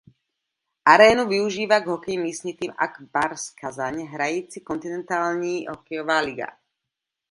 [0.85, 6.47] Arénu využívá k hokeji místní tým Ak Bars Kazaň hrající Kontinentální hokejová liga.